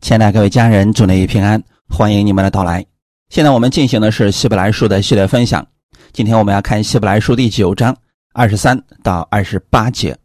[0.00, 2.84] 亲爱的各位家人，祝你平安，欢迎你们的到来。
[3.28, 5.66] 现在我们进行的是希伯来书的系列分享。
[6.12, 7.96] 今天我们要看希伯来书第九章
[8.32, 10.16] 二十三到二十八节。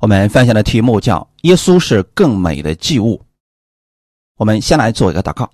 [0.00, 3.20] 我们分享的题目叫“耶稣是更美的祭物”。
[4.36, 5.48] 我们先来做一个祷告，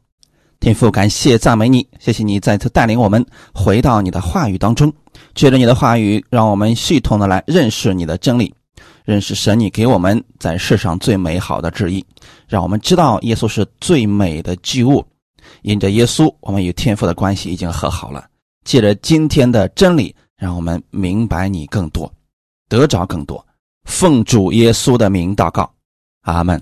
[0.60, 4.92] 天父，感谢赞美你，谢谢你再次带领我们回到你的话语当中，
[5.34, 8.54] 借着你的话语，让我们系统的来认识你的真理。
[9.07, 12.04] 认识神，你给我们在世上最美好的旨意，
[12.48, 15.07] 让我们知道耶稣是最美的祭物。
[15.63, 18.29] 因着耶稣，我们与天父的关系已经和好了。
[18.64, 22.13] 借着今天的真理，让我们明白你更多，
[22.68, 23.46] 得着更多。
[23.85, 25.72] 奉主耶稣的名祷告，
[26.22, 26.61] 阿门。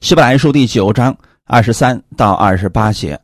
[0.00, 3.20] 希伯来书第九章二十三到二十八节，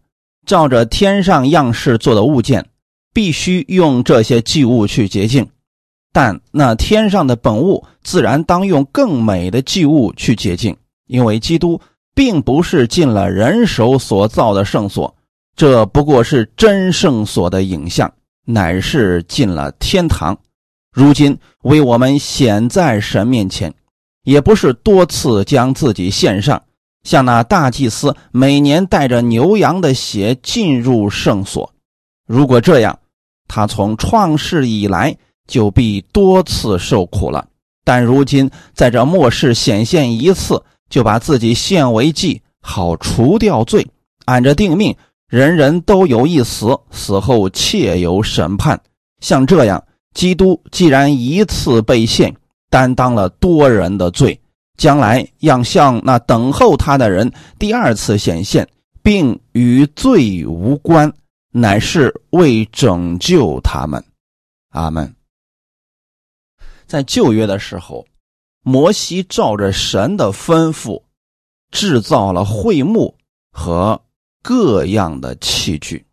[0.46, 2.64] 照着天上样式做的物件，
[3.12, 5.44] 必须用这些祭物去洁净。
[6.16, 10.74] 但那天上的本物自然当用更美的祭物去洁净，
[11.08, 11.78] 因为基督
[12.14, 15.14] 并不是进了人手所造的圣所，
[15.56, 18.10] 这不过是真圣所的影像，
[18.46, 20.38] 乃是进了天堂。
[20.90, 23.74] 如今为我们显在神面前，
[24.22, 26.62] 也不是多次将自己献上，
[27.02, 31.74] 像那大祭司每年带着牛羊的血进入圣所。
[32.26, 32.98] 如果这样，
[33.46, 35.14] 他从创世以来。
[35.46, 37.46] 就必多次受苦了，
[37.84, 43.86] 但如今在这末世显现一次，就把自己献为祭，好除掉罪。
[44.24, 44.96] 按着定命，
[45.28, 48.80] 人人都有一死，死后切有审判。
[49.20, 49.82] 像这样，
[50.14, 52.34] 基督既然一次被献，
[52.68, 54.40] 担当了多人的罪，
[54.76, 58.68] 将来要向那等候他的人第二次显现，
[59.02, 61.12] 并与罪无关，
[61.52, 64.02] 乃是为拯救他们。
[64.70, 65.14] 阿门。
[66.86, 68.06] 在旧约的时候，
[68.62, 71.02] 摩西照着神的吩咐，
[71.70, 73.16] 制造了会幕
[73.50, 74.00] 和
[74.42, 76.06] 各样的器具。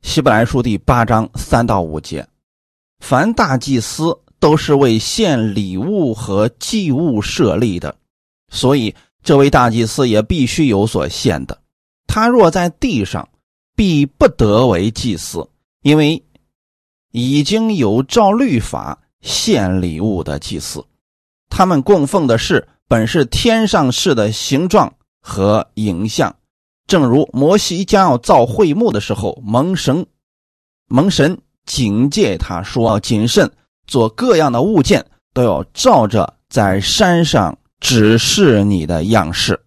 [0.00, 2.26] 希伯来书第八章三到五节，
[3.00, 7.94] 凡大祭司都是为献礼物和祭物设立的，
[8.50, 11.60] 所以这位大祭司也必须有所献的。
[12.06, 13.28] 他若在地上，
[13.76, 15.46] 必不得为祭司，
[15.82, 16.24] 因为
[17.10, 18.98] 已经有照律法。
[19.22, 20.84] 献礼物的祭司，
[21.48, 26.34] 他们供奉的是本是天上事的形状和影像，
[26.86, 30.04] 正如摩西将要造会幕的时候，蒙神
[30.88, 33.50] 蒙神警戒他说：“要谨慎
[33.86, 39.58] 做各样的物件，都要照着在山上指示你的样式。”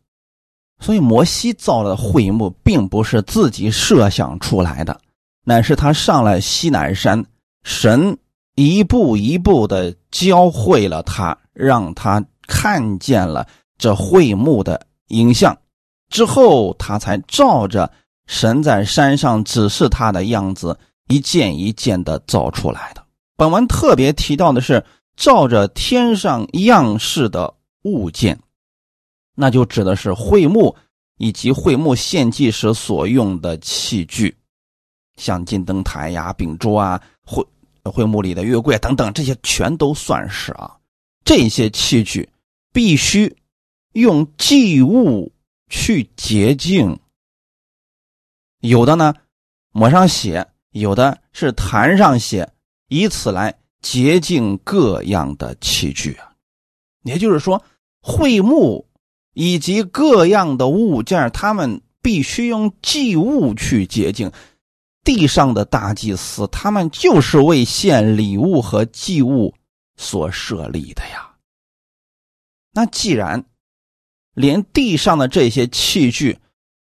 [0.81, 4.99] 所以，摩西造的会幕并不是自己设想出来的，
[5.45, 7.25] 乃是他上了西南山，
[7.63, 8.17] 神。
[8.55, 13.45] 一步一步的教会了他，让他看见了
[13.77, 15.57] 这会幕的影像，
[16.09, 17.91] 之后他才照着
[18.27, 20.77] 神在山上指示他的样子，
[21.09, 23.03] 一件一件的造出来的。
[23.35, 24.81] 本文特别提到的是
[25.17, 28.39] 照着天上样式的物件，
[29.35, 30.73] 那就指的是会幕
[31.17, 34.33] 以及会幕献祭时所用的器具，
[35.17, 37.45] 像金灯台呀、饼桌啊、会。
[37.91, 40.77] 会幕里的月柜等等，这些全都算是啊。
[41.23, 42.29] 这些器具
[42.71, 43.35] 必须
[43.93, 45.31] 用祭物
[45.69, 46.99] 去洁净，
[48.59, 49.13] 有的呢
[49.71, 52.51] 抹上血，有的是弹上血，
[52.87, 56.33] 以此来洁净各样的器具啊。
[57.03, 57.63] 也就是说，
[58.01, 58.87] 会幕
[59.33, 64.31] 以及各样的物件，他们必须用祭物去洁净。
[65.05, 69.53] 地上的大祭司，他们就是为献礼物和祭物
[69.95, 71.35] 所设立的呀。
[72.73, 73.45] 那既然
[74.33, 76.39] 连地上的这些器具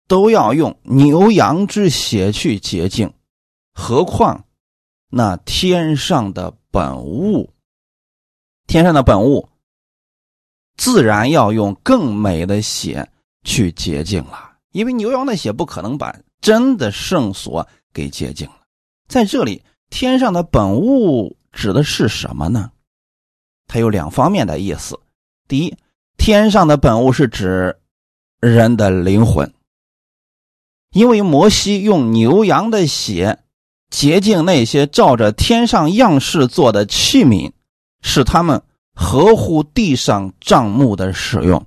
[0.08, 3.14] 都要用牛羊之血去洁净，
[3.74, 4.46] 何况
[5.10, 7.54] 那天上的本物？
[8.66, 9.50] 天上的本物
[10.78, 13.12] 自然要用更美的血
[13.44, 17.68] 去洁净了，因为牛羊的血不可能把真的圣所。
[17.94, 18.62] 给洁净了，
[19.08, 22.72] 在这里，天上的本物指的是什么呢？
[23.68, 25.00] 它有两方面的意思。
[25.48, 25.78] 第一，
[26.18, 27.78] 天上的本物是指
[28.40, 29.54] 人的灵魂，
[30.92, 33.44] 因为摩西用牛羊的血
[33.90, 37.52] 洁净那些照着天上样式做的器皿，
[38.02, 38.64] 使他们
[38.96, 41.66] 合乎地上账目的使用，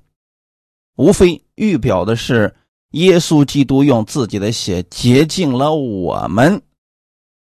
[0.96, 2.56] 无非预表的是。
[2.93, 6.62] 耶稣基督用自己的血洁净了我们，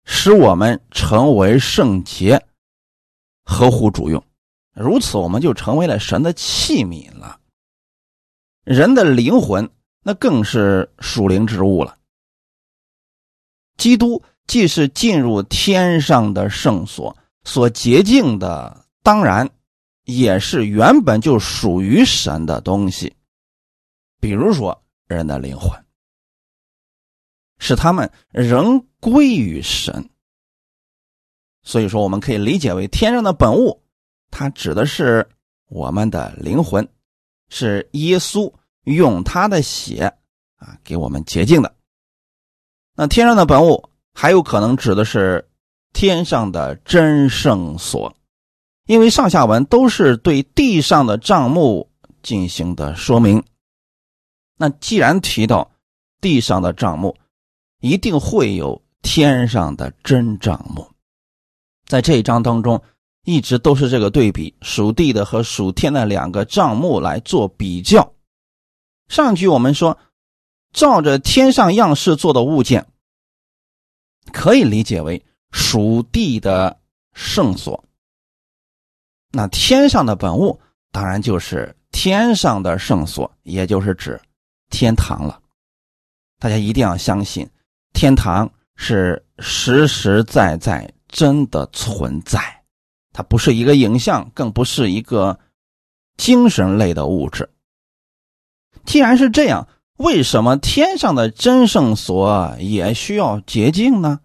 [0.06, 2.46] 使我们成为圣洁，
[3.44, 4.24] 合乎主用。
[4.74, 7.40] 如此，我们就成为了神的器皿了。
[8.64, 9.70] 人的灵魂
[10.04, 11.98] 那更是属灵之物了。
[13.78, 19.50] 基督既是进入天上的圣所所洁净的，当然
[20.04, 23.16] 也是原本就属于神的东西，
[24.20, 25.72] 比如说人的灵魂，
[27.58, 30.10] 使他们仍归于神。
[31.64, 33.84] 所以说，我们可以理解为天上的本物，
[34.32, 35.28] 它指的是
[35.68, 36.88] 我们的灵魂，
[37.50, 38.54] 是耶稣
[38.84, 40.14] 用他的血
[40.56, 41.76] 啊给我们洁净的。
[42.96, 45.50] 那天上的本物还有可能指的是
[45.92, 48.16] 天上的真圣所，
[48.86, 51.92] 因为上下文都是对地上的账目
[52.22, 53.44] 进行的说明。
[54.62, 55.72] 那既然提到
[56.20, 57.16] 地上的账目，
[57.80, 60.86] 一定会有天上的真账目。
[61.86, 62.84] 在这一章当中，
[63.24, 68.14] 一直都是这个对比，属地的和属天的两个账目来做比较。
[69.08, 69.98] 上句我们说，
[70.74, 72.86] 照着天上样式做的物件，
[74.34, 76.82] 可以理解为属地的
[77.14, 77.82] 圣所。
[79.32, 80.60] 那天上的本物，
[80.92, 84.20] 当然就是天上的圣所，也就是指
[84.70, 85.40] 天堂了。
[86.40, 87.50] 大家一定要相信，
[87.94, 90.92] 天堂是实实在在。
[91.12, 92.40] 真的存在，
[93.14, 95.40] 它不是一个影像，更不是一个
[96.18, 97.50] 精神类的物质。
[98.86, 99.68] 既然是这样，
[99.98, 104.20] 为什么天上的真圣所也需要洁净呢？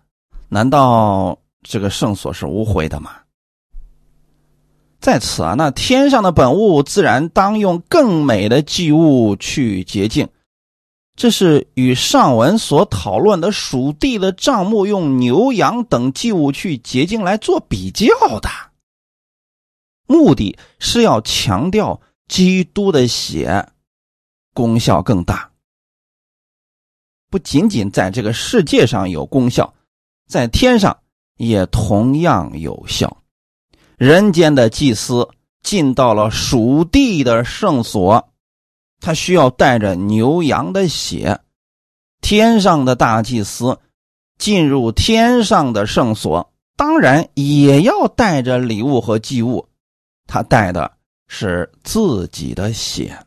[0.50, 3.12] 难道这个圣所是无悔的吗？
[5.00, 10.28] 在此啊，那天上的本物自然当用更美的祭物去洁净。
[11.16, 18.06] 这是与上文所讨论的属地的账目用牛羊等祭物去洁净来做比较
[18.40, 18.48] 的，
[20.06, 23.68] 目的是要强调基督的血
[24.52, 25.52] 功效更大，
[27.30, 29.72] 不仅仅在这个世界上有功效，
[30.26, 30.98] 在天上
[31.36, 33.22] 也同样有效。
[33.96, 35.28] 人间的祭司
[35.62, 38.33] 进到了属地的圣所。
[39.04, 41.38] 他需要带着牛羊的血，
[42.22, 43.78] 天上的大祭司
[44.38, 49.68] 进入天上的圣所，当然也要带着礼物和祭物。
[50.26, 50.90] 他带的
[51.28, 53.26] 是自己的血。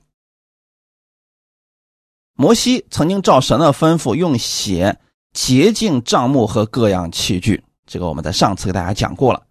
[2.33, 4.99] 摩西曾经照神的吩咐，用血
[5.31, 7.63] 洁净帐幕和各样器具。
[7.85, 9.45] 这个我们在上次给大家讲过了。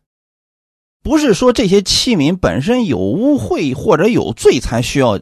[1.04, 5.20] 不是说这些器皿本身有污秽或者有罪才需要。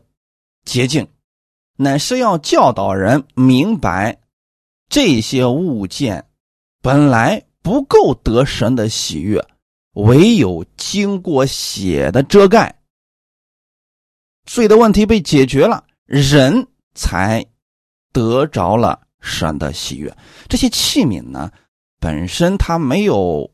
[0.65, 1.07] 洁净，
[1.77, 4.19] 乃是要教导人明白，
[4.89, 6.27] 这些物件
[6.81, 9.45] 本来不够得神的喜悦，
[9.93, 12.79] 唯有经过血的遮盖，
[14.47, 17.45] 罪的问题被解决了，人才
[18.13, 20.17] 得着了神的喜悦。
[20.49, 21.51] 这些器皿呢，
[22.01, 23.51] 本身它没有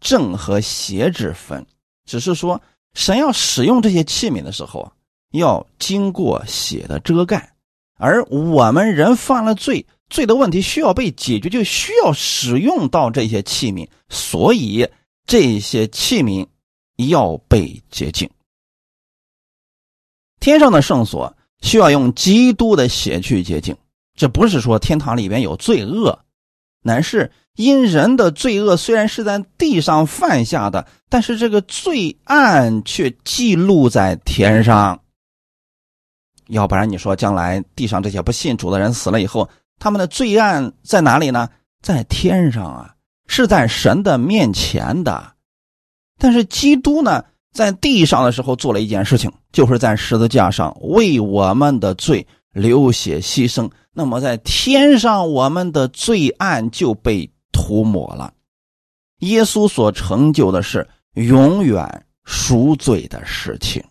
[0.00, 1.66] 正和邪之分，
[2.04, 2.60] 只是说
[2.94, 4.92] 神要使用这些器皿的时候啊。
[5.34, 7.54] 要经过血的遮盖，
[7.98, 14.88] 而我们人犯了罪，罪的问题需要被解决，就需要使用到这些器皿，所以
[15.26, 16.46] 这些器皿
[17.08, 18.30] 要被洁净。
[20.38, 23.76] 天上的圣所需要用基督的血去洁净，
[24.14, 26.16] 这不是说天堂里边有罪恶，
[26.80, 35.00] 乃是因人的罪恶虽然是在地上犯下的，但是这个罪案却记录在天上。
[36.48, 39.48] 要不然你说将来地上这些不信主的人死了以后，
[39.78, 41.48] 他们的罪案在哪里呢？
[41.82, 42.94] 在天上啊，
[43.26, 45.32] 是在神的面前的。
[46.18, 53.70] 但是基督呢，在地上的时候做了一件事情，就是在十字架上为我们的罪流血牺牲。
[53.92, 58.32] 那么在天上，我们的罪案就被涂抹了。
[59.18, 63.82] 耶稣所成就的是永远赎罪的事情。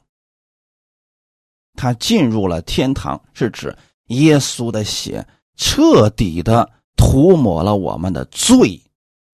[1.76, 3.76] 他进入了天堂，是指
[4.08, 5.26] 耶稣的血
[5.56, 8.82] 彻底的涂抹了我们的罪，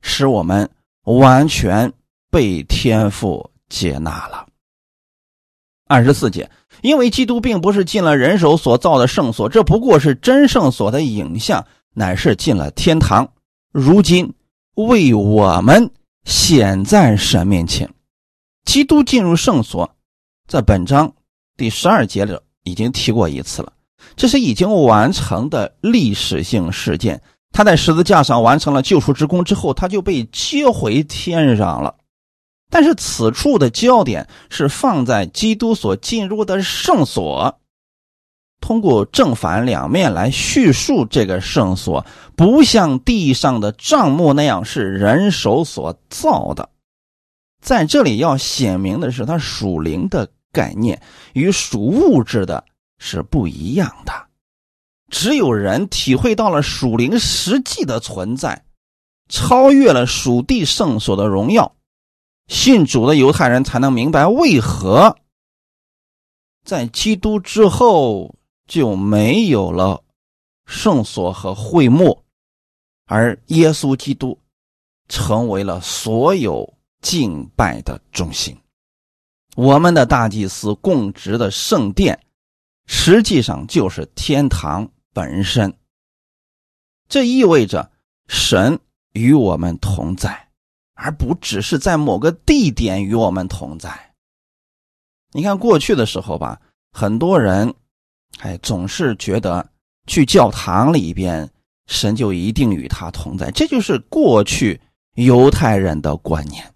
[0.01, 0.69] 使我们
[1.03, 1.91] 完全
[2.29, 4.45] 被天父接纳了。
[5.87, 6.49] 二十四节，
[6.81, 13.33] 因为基督并不是进了人手所造的圣所，这不过是真圣所的影像，乃是进了天堂，
[13.71, 14.33] 如今
[14.75, 15.91] 为我们
[16.25, 17.89] 显在神面前。
[18.65, 19.95] 基督进入圣所，
[20.47, 21.11] 在本章。
[21.59, 23.73] 第十二节里已经提过一次了，
[24.15, 27.21] 这是已经完成的历史性事件。
[27.51, 31.95] 他在十字架上完成了救赎之功之后，他就被接回天上了。
[32.71, 37.59] 但是此处的焦点是放在基督所进入的圣所。
[38.61, 42.05] 通过正反两面来叙述这个圣所，
[42.37, 46.69] 不像地上的帐幕那样是人手所造的。
[47.61, 51.01] 在这里要显明的是，它属灵的概念
[51.33, 52.63] 与属物质的
[52.97, 54.11] 是不一样的。
[55.09, 58.65] 只有人体会到了属灵实际的存在，
[59.27, 61.75] 超越了属地圣所的荣耀，
[62.47, 65.17] 信主的犹太人才能明白为何
[66.63, 68.35] 在基督之后。
[68.69, 70.03] 就没有了
[70.67, 72.23] 圣所和会幕，
[73.07, 74.37] 而耶稣基督
[75.07, 78.55] 成为了所有敬拜的中心。
[79.55, 82.19] 我们的大祭司供职的圣殿，
[82.85, 85.73] 实际上就是天堂本身。
[87.07, 87.91] 这意味着
[88.27, 88.79] 神
[89.13, 90.49] 与我们同在，
[90.93, 94.13] 而不只是在某个地点与我们同在。
[95.31, 96.59] 你看过去的时候吧，
[96.91, 97.73] 很多人。
[98.41, 99.67] 哎，总是觉得
[100.05, 101.49] 去教堂里边，
[101.87, 104.79] 神就一定与他同在，这就是过去
[105.15, 106.73] 犹太人的观念。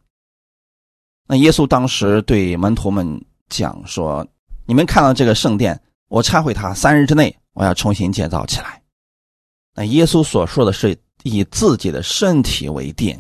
[1.34, 4.24] 那耶稣当时对门徒们讲说
[4.68, 8.80] ：“你们看到这个圣殿，我拆毁它，三日之内我要重新建造起来。”
[9.74, 13.20] 那耶稣所说的是以自己的身体为殿，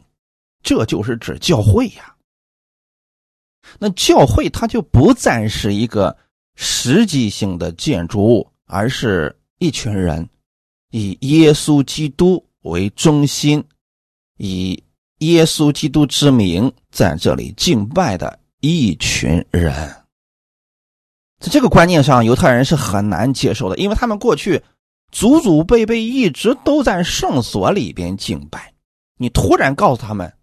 [0.61, 2.13] 这就是指教会呀。
[3.79, 6.15] 那教会它就不再是一个。
[6.55, 10.29] 实际性的建筑物，而是一群人
[10.91, 13.63] 以耶稣基督为中心，
[14.37, 14.83] 以
[15.27, 19.73] 耶稣基督之名在这里敬拜的一群人。
[21.39, 24.63] 在这个观念上，犹太人是很难接受的，因为他们过去
[25.11, 28.73] 祖祖辈辈一直都在圣所里边敬拜，
[29.17, 30.33] 你突然告诉他们，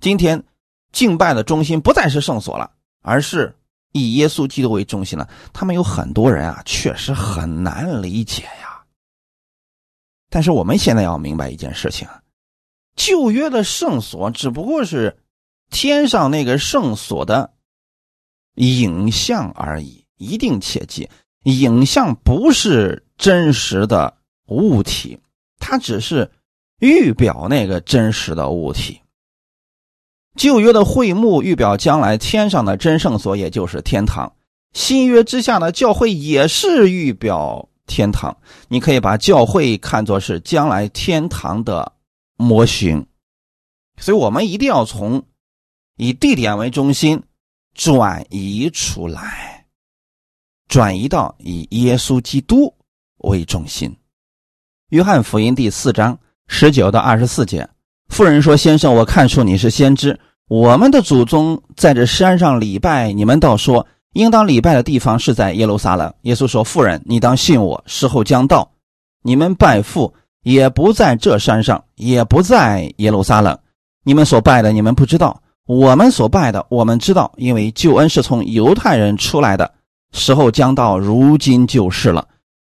[0.00, 0.42] 今天
[0.92, 2.70] 敬拜的中心不再是圣所了，
[3.02, 3.54] 而是。
[3.92, 8.84] 以耶稣基督为中心了，他们有很多人啊，确实很难理解呀。
[10.28, 12.06] 但是我们现在要明白一件事情，
[12.96, 15.16] 旧约的圣所只不过是
[15.70, 17.52] 天上那个圣所的
[18.54, 21.08] 影像而已，一定切记，
[21.44, 24.16] 影像不是真实的
[24.48, 25.18] 物体，
[25.58, 26.30] 它只是
[26.80, 29.00] 预表那个真实的物体。
[30.36, 34.30] 旧约的会幕预表将来天上的真圣所，也就是天堂；
[34.72, 38.36] 新约之下的教会也是预表天堂。
[38.68, 41.92] 你可以把教会看作是将来天堂的
[42.36, 43.06] 模型。
[43.98, 45.24] 所以，我们一定要从
[45.96, 47.22] 以地点为中心
[47.74, 49.66] 转移出来，
[50.68, 52.74] 转移到以耶稣基督
[53.18, 53.96] 为中心。
[54.90, 57.68] 约翰福音第四章十九到二十四节。
[58.08, 60.20] 妇人说：“先生，我看出你是先知。
[60.48, 68.70] 我们的祖宗在这山上礼拜，你们倒说应当礼拜的地方是在耶路撒冷。”耶稣说：“妇人，你当信我，时候将到，
[69.22, 70.14] 你们拜父
[70.46, 73.58] 也不在这山上，也不在耶路撒冷。
[74.04, 75.36] 你们所拜的，你们不知道；
[75.66, 79.68] 我们所拜的，我们知道，因为救恩是从犹太人出来的。
[80.12, 82.24] 时候将到，如今就是了。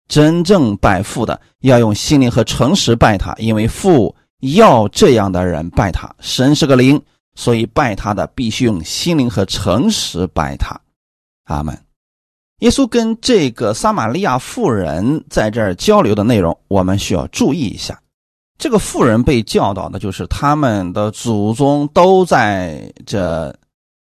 [0.08, 4.14] 真正拜父的，要用心灵和诚实拜他，因为父。”
[4.54, 6.99] 要这样的人拜他，神是个灵，
[7.34, 10.80] 所以拜他的必须用心灵和诚实拜他。
[11.44, 11.78] 阿门。
[12.61, 18.00] 耶稣跟这个撒玛利亚妇人在这儿交流的内容，我们需要注意一下。
[18.59, 23.55] 这个妇人被教导的就是他们的祖宗都在这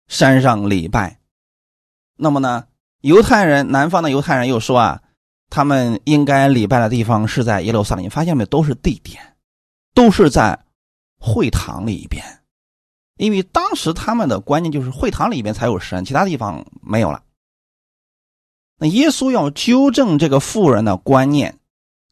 [0.07, 1.19] 山上礼拜。
[2.17, 2.65] 那么呢，
[3.01, 5.01] 犹太人南方的犹太人又说啊，
[5.49, 8.03] 他们应该礼拜的地方是在耶路撒冷。
[8.03, 8.45] 你发现没？
[8.45, 9.21] 都是地点。
[9.93, 10.59] 都是在
[11.17, 12.21] 会堂里边，
[13.15, 17.23] 因为当时他们的观念就是会堂里边才有神，其他地方没有了。
[18.77, 21.57] 那耶稣要纠正这个妇人的观念，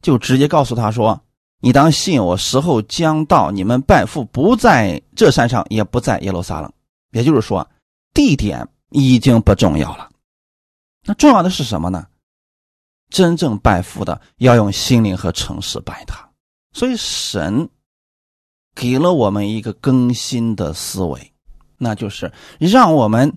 [0.02, 1.20] 就直接告诉他说
[1.60, 6.72] ：“你当信我，时候将到，你们拜父不在这山上，也不在耶路撒冷。
[7.12, 7.68] 也就是说，
[8.12, 10.10] 地点已经不重要了。
[11.04, 12.06] 那重要的是什么呢？
[13.10, 16.28] 真正拜父的要用心灵和诚实拜他。
[16.72, 17.68] 所以神。”
[18.76, 21.32] 给了我们一个更新的思维，
[21.78, 23.32] 那就是让我们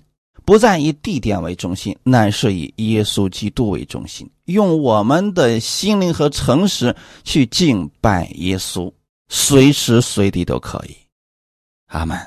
[0.48, 8.90] 不再以地点为中心，乃是以耶稣基督为中心，用我们的心灵和诚实去敬拜耶稣，
[9.28, 10.96] 随时随地都可以。
[11.88, 12.18] 阿门。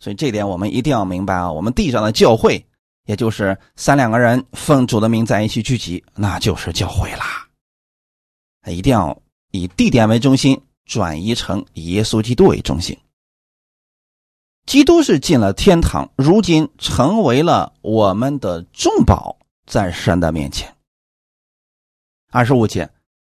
[0.00, 1.50] 所以这点我们一定要明白啊！
[1.50, 2.62] 我们地上的教会，
[3.06, 7.48] 也就是三两个人奉主的名在一起聚集，那就是教会啦。
[8.66, 9.18] 一定要
[9.52, 10.60] 以地点为中心。
[10.84, 12.98] 转移成以耶稣基督为中心，
[14.68, 20.76] 基督是进了天堂，如今成为了我们的重宝，在神的面前。
[22.30, 22.90] 二十五节，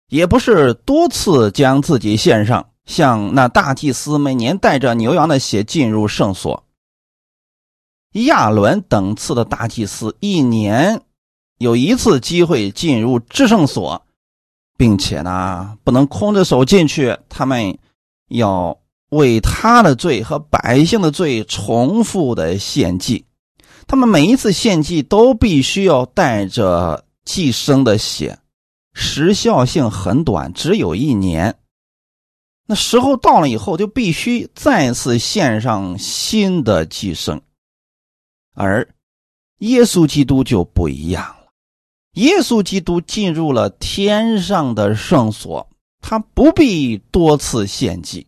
[0.08, 6.64] 也不是多次将自己献上，像那大祭司每年带着牛羊的血进入圣所。
[8.26, 11.00] 亚伦等次的大祭司一年
[11.58, 14.04] 有一次机会进入至圣所，
[14.76, 17.78] 并且呢不能空着手进去，他们
[18.30, 18.76] 要
[19.10, 23.24] 为他的罪和百姓的罪重复的献祭。
[23.86, 28.38] 他们每一次献祭都必须要带着寄生的血，
[28.92, 31.56] 时效性很短，只有一年。
[32.66, 37.40] 那时候到了以后，就必须再次献上新的寄生。
[38.54, 38.88] 而
[39.58, 41.48] 耶稣基督就不一样了，
[42.12, 45.68] 耶稣基督进入了天上的圣所，
[46.00, 48.26] 他不必多次献祭，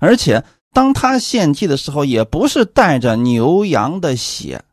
[0.00, 4.64] 而且当他献祭的时候，也不是带着牛羊的血。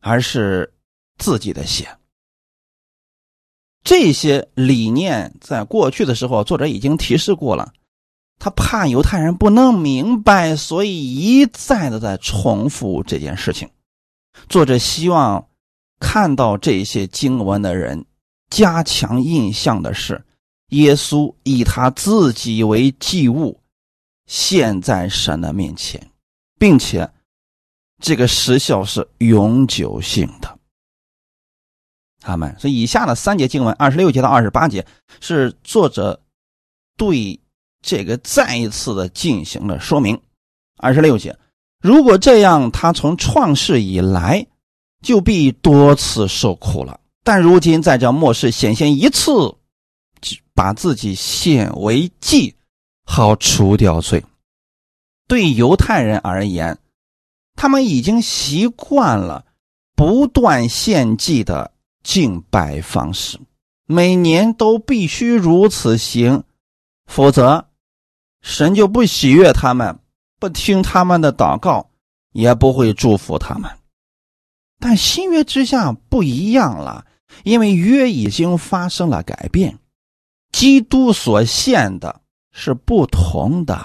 [0.00, 0.72] 而是
[1.18, 1.98] 自己的血。
[3.82, 7.72] 这些理念在过去的时候，作者已经提示过了。
[8.38, 13.68] 他怕犹太人不能明白，所以一再的在重复这件事情。
[14.48, 15.48] 作者希望
[15.98, 18.06] 看到这些经文的人
[18.48, 20.24] 加强印象的是，
[20.68, 23.60] 耶稣以他自己为祭物，
[24.28, 26.08] 献在神的面前，
[26.56, 27.10] 并且。
[28.00, 30.56] 这个时效是永久性的，
[32.20, 34.86] 他们所以以下的三节经文，二十六节到二十八节，
[35.18, 36.22] 是作者
[36.96, 37.40] 对
[37.82, 40.22] 这个再一次的进行了说明。
[40.76, 41.36] 二十六节，
[41.80, 44.46] 如果这样，他从创世以来
[45.02, 49.56] 就必多次受苦了，但如今在这末世显现一次，
[50.54, 52.54] 把自己献为祭，
[53.10, 54.22] 好除掉罪。
[55.26, 56.78] 对犹太人而言。
[57.60, 59.44] 他们已经习惯了
[59.96, 61.72] 不断献祭的
[62.04, 63.40] 敬拜方式，
[63.84, 66.44] 每年都必须如此行，
[67.06, 67.66] 否则
[68.42, 69.98] 神就不喜悦他们，
[70.38, 71.90] 不听他们的祷告，
[72.30, 73.68] 也不会祝福他们。
[74.78, 77.06] 但新约之下不一样了，
[77.42, 79.80] 因为约已经发生了改变，
[80.52, 82.20] 基督所献的
[82.58, 83.78] 是不同的，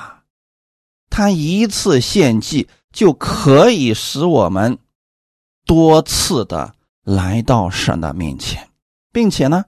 [1.10, 2.68] 他一次献祭。
[2.94, 4.78] 就可以使我们
[5.66, 8.70] 多次的来到神的面前，
[9.12, 9.66] 并且呢，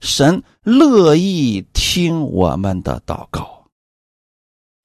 [0.00, 3.66] 神乐意听我们的祷告。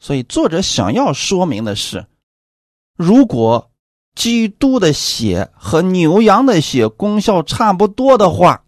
[0.02, 2.06] 所以作者想要说明的是，
[2.98, 3.72] 如果
[4.16, 8.66] 基督的血和牛羊的血功效差不多的话，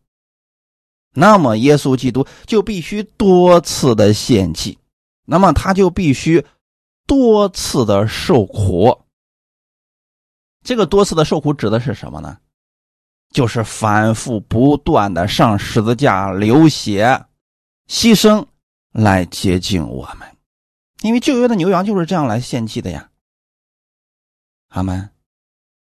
[1.14, 4.78] 那么耶稣基督就必须多次的献祭，
[5.30, 6.44] 那么他就必须
[7.06, 9.04] 多次的受苦。
[10.64, 12.38] 这个多次的受苦指的是什么呢？
[13.32, 17.26] 就是反复不断的上十字架流血、
[17.88, 18.46] 牺牲
[18.92, 20.28] 来接近我们，
[21.02, 23.10] 因为旧约的牛羊就是这样来献祭的呀。
[24.70, 25.12] 阿门。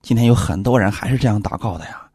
[0.02, 2.07] 今天有很多人还是这样祷告的呀。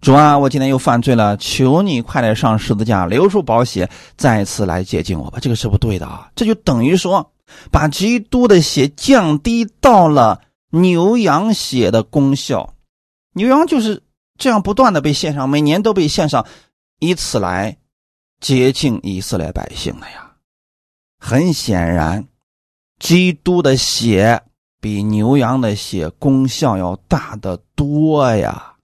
[0.00, 5.38] 主啊，我今天又犯罪了，求你快点上十字架流出宝血，再次来接近我吧。
[5.40, 7.32] 这个是不对的啊，这就等于说
[7.70, 10.40] 把基督的血降低到了。
[10.70, 12.74] 牛羊血的功效，
[13.32, 14.02] 牛羊就是
[14.36, 16.44] 这样不断的被献上，每年都被献上，
[16.98, 17.78] 以此来
[18.38, 20.32] 接近以色列百姓的呀。
[21.18, 22.28] 很显然，
[22.98, 24.42] 基督的血
[24.78, 28.74] 比牛羊的血功效要大得多呀。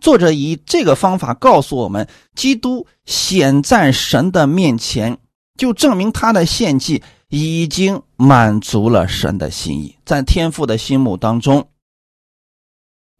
[0.00, 5.18] 作者以这个方法告诉我们，基督显在神的面前，
[5.56, 7.02] 就证明他的献祭。
[7.30, 11.68] 已经满足了神的心意，在天父的心目当中，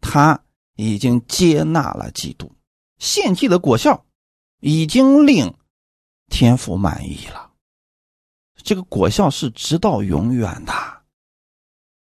[0.01, 0.41] 他
[0.75, 2.51] 已经接纳了基督
[2.97, 4.03] 献祭的果效，
[4.61, 5.53] 已经令
[6.27, 7.51] 天父满意了。
[8.63, 10.73] 这个果效是直到永远的。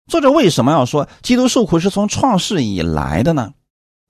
[0.05, 3.55] 作者为什么要说基督受苦是从创世以来的呢？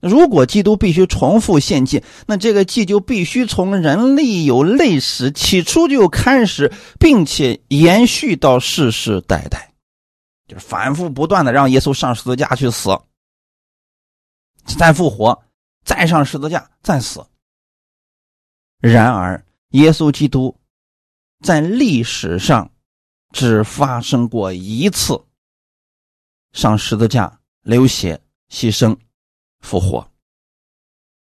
[0.00, 9.72] 如果基督必须重复献祭，那这个祭就必须从人类有历史起初就开始，并且延续到世世代代，
[10.48, 12.88] 就是反复不断的让耶稣上十字架去死，
[14.64, 15.42] 再复活，
[15.84, 17.22] 再上十字架再死。
[18.80, 20.56] 然而，耶稣基督
[21.44, 22.70] 在历史上
[23.32, 25.22] 只发生过一次
[26.52, 28.18] 上十字架流血
[28.50, 28.96] 牺牲。
[29.60, 30.10] 复活，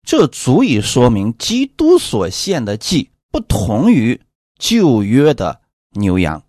[0.03, 4.19] 这足以说明基督所献的祭不同于
[4.57, 6.43] 旧约的牛羊。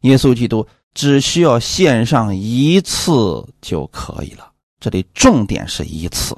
[0.00, 4.52] 耶稣基督只需要献上一次就可以了。
[4.80, 6.36] 这里重点是一次。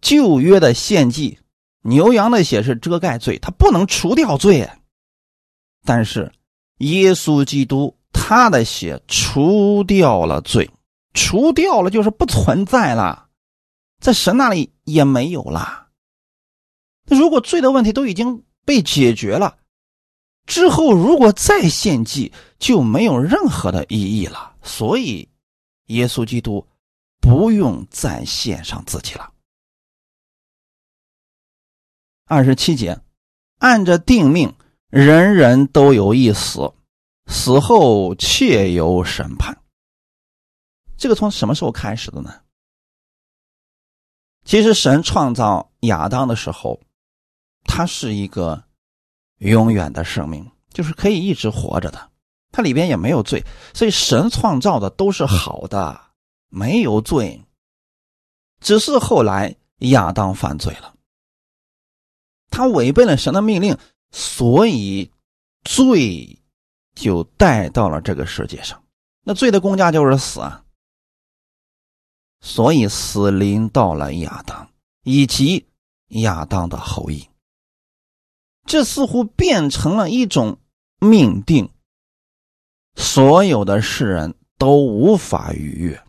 [0.00, 1.38] 旧约的献祭
[1.82, 4.68] 牛羊的血是遮盖罪，它不能除掉罪。
[5.84, 6.32] 但是
[6.78, 10.70] 耶稣基督他的血除掉了罪，
[11.12, 13.28] 除掉了就是不存在了，
[14.00, 15.88] 在神那里也没有了。
[17.06, 19.58] 如果罪的问题都已经被解决了，
[20.46, 24.54] 之后如果再献祭，就没有任何的意义了。
[24.62, 25.28] 所以，
[25.86, 26.66] 耶稣基督
[27.20, 29.32] 不用再献上自己了。
[32.26, 33.00] 二十七节，
[33.58, 34.54] 按着定命，
[34.88, 36.72] 人人都有一死，
[37.26, 39.60] 死后切有审判。
[41.00, 42.42] 这个从什么时候开始的呢？
[44.44, 46.78] 其实神创造亚当的时候，
[47.64, 48.62] 他是一个
[49.38, 52.10] 永远的生命，就是可以一直活着的，
[52.52, 55.98] 他里边也没有罪，所以神创造的都是好的，
[56.50, 57.42] 没有罪。
[58.60, 60.94] 只是后来亚当犯罪了。
[62.50, 63.74] 他违背了神的命令，
[64.10, 65.10] 所以
[65.64, 66.38] 罪
[66.94, 68.84] 就带到了这个世界上。
[69.22, 70.62] 那罪的公价就是死啊！
[72.40, 74.70] 所以死临到了亚当
[75.02, 75.66] 以及
[76.08, 77.28] 亚当的后裔。
[78.66, 80.58] 这似乎变成了一种
[81.00, 81.70] 命定，
[82.94, 86.02] 所有的世人都无法逾越。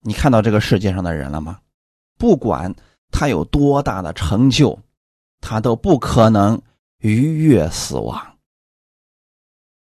[0.00, 1.60] 你看到这个世界上的人了吗？
[2.18, 2.74] 不管。
[3.16, 4.76] 他有多大的成就，
[5.40, 6.60] 他都不可能
[6.98, 8.36] 逾越死亡。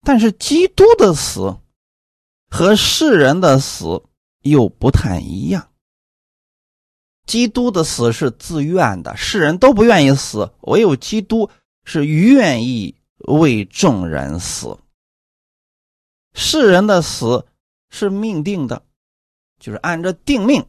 [0.02, 1.58] 但是基督的死
[2.52, 4.04] 和世人的死
[4.46, 5.70] 又不太一样。
[7.26, 11.50] 基督的死是自愿的，世人都不愿意死，唯有基督
[11.84, 14.78] 是愿意为众人死。
[16.34, 17.46] 世人的死
[17.90, 18.84] 是命定的，
[19.60, 20.66] 就是按着定命，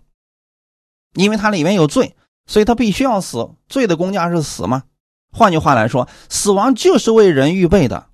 [1.12, 2.16] 因为它里面有罪。
[2.48, 4.84] 所以他必须要死，罪的公价是死吗？
[5.32, 8.08] 换句话来说，死亡就是为人预备的。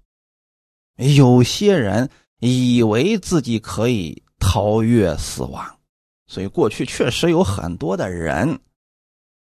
[0.96, 5.78] 有些人以为自己可以超越死亡，
[6.26, 8.60] 所以过去确实有很多的人，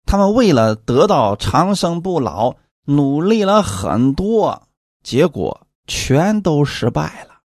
[0.05, 4.67] 他们为了得到长生不老，努力了很多，
[5.03, 7.41] 结果全都失败了。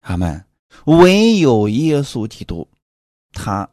[0.00, 0.46] 他们
[0.86, 2.68] 唯有耶稣基督，
[3.32, 3.68] 他。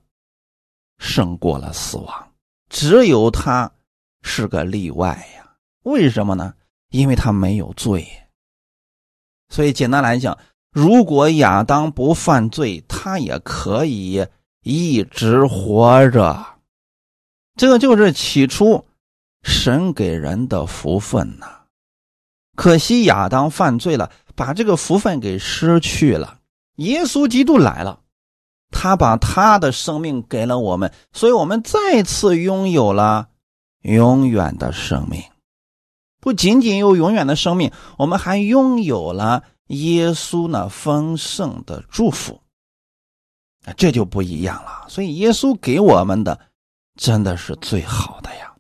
[1.04, 2.32] 胜过了死亡，
[2.69, 3.71] 只有他
[4.21, 5.56] 是个例外呀？
[5.82, 6.54] 为什么呢？
[6.89, 8.08] 因为他没有罪。
[9.50, 10.38] 所以简单来讲，
[10.71, 14.25] 如果亚当不犯罪，他也可以
[14.63, 16.45] 一直活着。
[17.55, 18.86] 这个就是起初
[19.43, 21.62] 神给人的福分呐。
[22.55, 26.39] 可惜亚当犯罪了，把这个福分给失去了。
[26.77, 27.99] 耶稣基督来了。
[28.73, 33.27] 他把他的生命给了我们，所以我们再次拥有了
[33.81, 35.21] 永远的生命。
[36.21, 42.39] 不仅仅有永远的生命，我们还拥有了耶稣那丰盛的祝福。
[43.65, 44.86] 啊，这就不一样了。
[44.88, 46.39] 所以耶稣给我们的
[46.95, 48.55] 真的是最好的呀。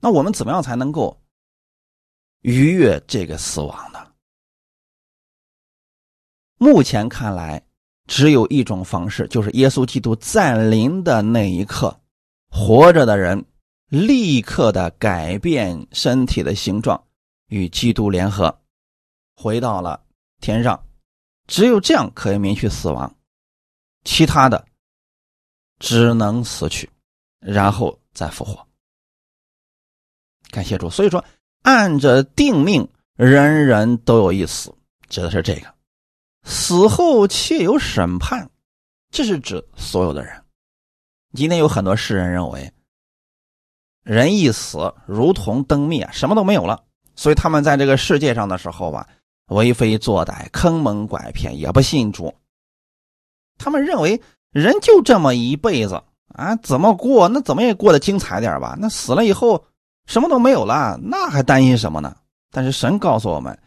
[0.00, 1.20] 那我们怎么样才能够
[2.40, 4.12] 逾越这个死亡呢？
[6.58, 7.64] 目前看来。
[8.08, 11.98] 只有一种方式，就是耶稣基督降临的那一刻，
[12.50, 13.42] 活着的人
[13.88, 17.02] 立刻的改变身体的形状，
[17.46, 18.60] 与基督联合，
[19.42, 20.00] 回到了
[20.40, 20.80] 天上。
[21.48, 23.12] 只有这样可以免去死亡，
[24.04, 24.64] 其他的
[25.80, 26.88] 只能死去，
[27.40, 28.64] 然后再复活。
[30.50, 30.88] 感谢主。
[30.88, 31.22] 所以说，
[31.62, 34.72] 按着定命，人人都有一死，
[35.08, 35.74] 指的是这个。
[36.44, 38.48] 死后且有审判，
[39.10, 40.44] 这是指所有的人。
[41.34, 42.72] 今天有很多世人认为，
[44.04, 46.84] 人一死如同灯灭，什么都没有了。
[47.16, 49.08] 所以他们在这个世界上的时候吧，
[49.52, 52.34] 为非作歹、坑蒙拐骗，也不信主。
[53.58, 56.02] 他们认为人就这么一辈子
[56.34, 58.76] 啊，怎么过那怎么也过得精彩点吧？
[58.80, 59.64] 那死了以后
[60.06, 62.16] 什么都没有了，那还担心什么呢？
[62.50, 63.58] 但是神告诉我们，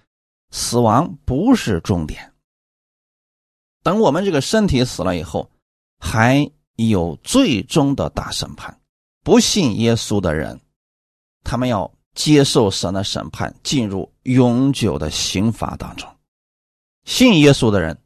[0.51, 2.33] 死亡不是终点。
[3.83, 5.49] 等我们这个身体死了以后，
[5.99, 8.79] 还有最终的大审判。
[9.23, 10.59] 不信耶稣的人，
[11.43, 16.09] 他们要接受神的审判，进入永久的刑罚当中。
[17.03, 18.01] 信耶稣的人，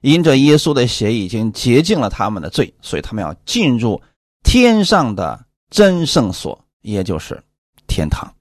[0.00, 4.00] 因着耶稣的血已经洁净了他们的罪，所以他们要进入
[4.42, 7.42] 天上的真圣所，也就是
[7.86, 8.34] 天堂，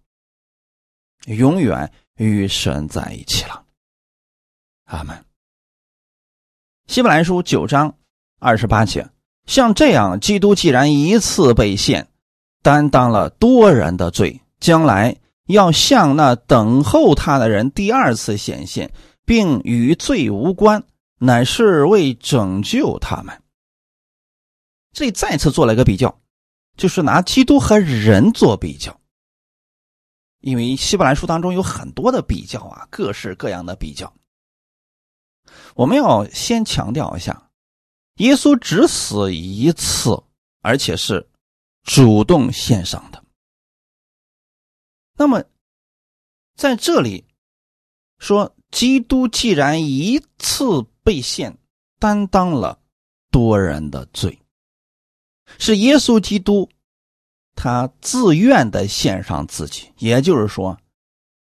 [1.26, 3.66] 永远与神在一起了。
[4.86, 5.26] 阿门。
[6.88, 7.98] 希伯来书九章
[8.40, 9.10] 二十八节，
[9.48, 12.08] 像这样，基督既然一次被献，
[12.62, 18.92] 担当了多人的罪，将来要向那等候他的人第二次显现，
[19.24, 20.84] 并与罪无关，
[21.20, 23.44] 乃是为拯救他们。
[24.92, 26.20] 这里再次做了一个比较，
[26.78, 29.00] 就是拿基督和人做比较。
[30.42, 34.12] 因为希伯来书当中有很多的比较啊，各式各样的比较。
[35.76, 37.52] 我们要先强调一下，
[38.16, 40.24] 耶稣只死一次，
[40.64, 41.30] 而且是。
[41.84, 43.24] 主动献上的。
[45.18, 45.44] 那么，
[46.56, 47.26] 在这里
[48.20, 51.58] 说，基督既然一次被献，
[52.00, 52.80] 担当了
[53.32, 54.40] 多人的罪，
[55.58, 56.70] 是耶稣基督
[57.56, 60.78] 他自愿的献上自己，也就是说，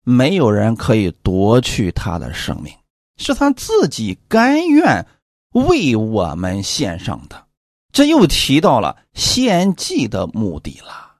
[0.04, 2.72] 没有人可以夺去他的生命，
[3.16, 5.06] 是他自己甘愿
[5.50, 7.48] 为我们献上的。
[7.92, 11.16] 这又提到了献祭的目的了，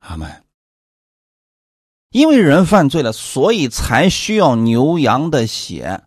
[0.00, 0.41] 阿门。
[2.12, 6.02] 因为人犯罪了，所以才需要牛羊的血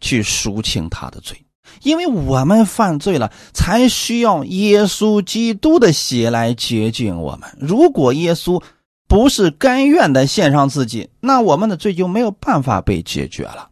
[0.00, 1.36] 去赎清他的罪；
[1.82, 7.56] 因为我们犯罪了，才需要耶稣基督的血来洁净我们。
[7.60, 8.62] 如果耶稣
[9.08, 13.68] 不是甘愿的献上自己，那我们的罪就没有办法被解决了。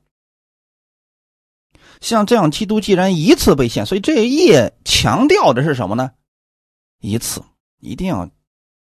[2.01, 6.11] 像这样，基督既然一次被献，所以这一页强调的是什么呢？
[7.01, 7.43] 一次，
[7.79, 8.29] 一定要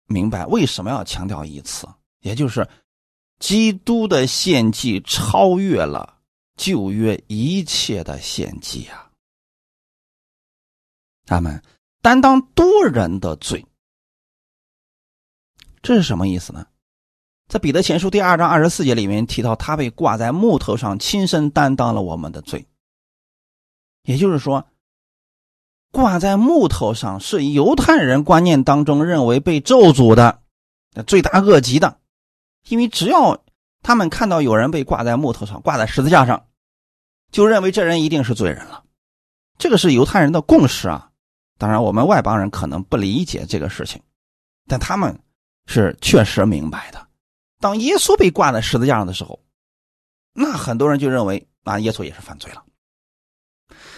[0.05, 1.87] 明白为什么要强调一次，
[2.25, 2.67] 也就是
[3.37, 6.17] 基督的献祭超越了
[6.57, 9.11] 旧约一切的献祭啊！
[11.27, 11.61] 他们
[12.01, 13.63] 担当多人的罪，
[15.83, 16.65] 这是什么意思呢？
[17.47, 22.65] 在彼得前书第二章二十四节里面提到，他被挂在木头上，亲身担当了我们的罪。
[24.01, 24.67] 也就是说，
[25.91, 30.41] 挂在木头上是犹太人观念当中认为被咒诅的、
[31.05, 31.99] 罪大恶极的，
[32.67, 33.43] 因为只要
[33.81, 36.47] 他们看到有人被挂在木头上、挂在十字架上，
[37.31, 38.83] 就认为这人一定是罪人了。
[39.57, 41.11] 这个是犹太人的共识啊。
[41.57, 44.01] 当然，我们外邦人可能不理解这个事情，
[44.67, 45.17] 但他们
[45.67, 47.07] 是确实明白的。
[47.59, 49.39] 当耶稣被挂在十字架上的时候，
[50.33, 52.63] 那很多人就认为啊，耶稣也是犯罪了。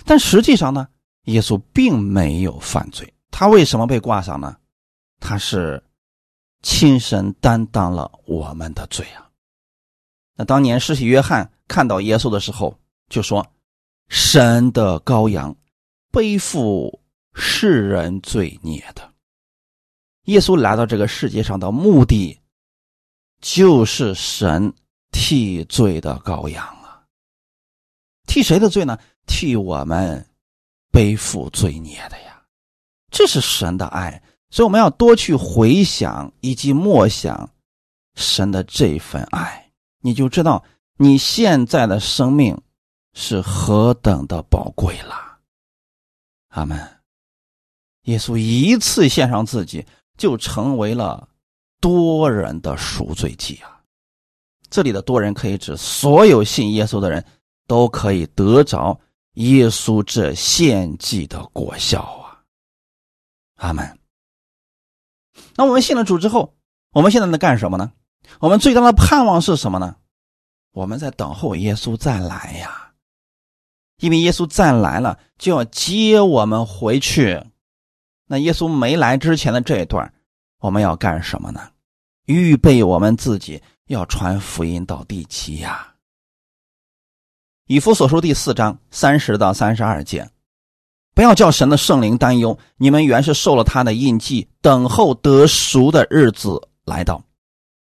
[0.06, 0.88] 但实际上呢，
[1.24, 3.12] 耶稣并没有犯罪。
[3.32, 4.56] 他为什么被挂上呢？
[5.20, 5.84] 他是
[6.70, 9.32] 亲身担当了我们的罪啊。
[10.36, 12.78] 那当年施洗约翰看到耶稣的时候，
[13.08, 13.54] 就说
[14.12, 15.56] ：“神的羔羊，
[16.12, 17.02] 背负
[17.34, 19.14] 世人罪孽的。”
[20.28, 22.38] 耶稣来到这个世界上的目的，
[23.40, 24.74] 就是神
[25.14, 27.06] 替罪的羔羊啊。
[28.28, 29.00] 替谁的罪呢？
[29.26, 30.30] 替我们
[30.92, 32.44] 背负罪孽的呀，
[33.10, 37.50] 这是神的爱，所以我们要多去回想以及默想
[38.16, 40.64] 神的这份爱，你就知道
[40.98, 42.60] 你现在的生命
[43.14, 45.40] 是何等的宝贵了。
[46.50, 46.80] 阿门。
[48.04, 49.86] 耶稣一次献上自己，
[50.18, 51.28] 就成为了
[51.82, 53.84] 多人的赎罪祭啊！
[54.70, 57.24] 这里的多人可以指所有信耶稣的人
[57.68, 58.98] 都可以得着。
[59.34, 62.42] 耶稣这献祭的果效啊，
[63.58, 64.00] 阿门。
[65.58, 66.56] 那我们信了主之后，
[66.92, 67.92] 我们现在在干什么呢？
[68.40, 69.96] 我们最大的盼望是什么呢？
[70.72, 72.94] 我们在等候耶稣再来呀，
[73.98, 77.44] 因为耶稣再来了，就要接我们回去。
[78.28, 80.14] 那耶稣没来之前的这一段，
[80.60, 81.72] 我们要干什么呢？
[82.26, 85.96] 预备我们自己，要传福音到地极呀。
[87.66, 90.30] 以弗所书第四章三十到三十二节，
[91.18, 97.24] 不要叫神的圣灵担忧，你们原是受了他的印记，等候得赎的日子来到。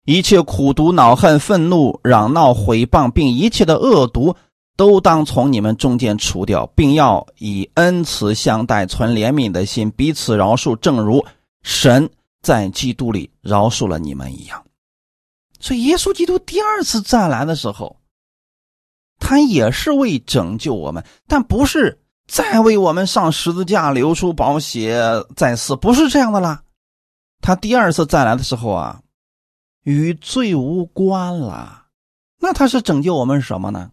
[0.06, 4.34] 一切苦毒、恼恨、愤怒、嚷闹、毁谤，并一切的恶毒，
[4.78, 11.26] 都当从你们中间除掉，并要以恩慈相待，存怜悯的心，彼此饶恕，正如
[11.64, 12.10] 神
[12.42, 14.64] 在基督里饶恕了你们一样。
[15.60, 17.98] 所以，耶稣基督第二次再来的时候。
[19.20, 25.02] 他也是为拯救我们，但不是再为我们上十字架流出宝血
[25.36, 26.64] 再死，不是这样的啦。
[27.42, 29.02] 他第二次再来的时候啊，
[29.84, 31.86] 与罪无关了。
[32.40, 33.92] 那他是拯救我们什么呢？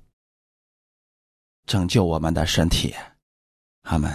[1.67, 2.95] 拯救我们的身体，
[3.83, 4.13] 阿门。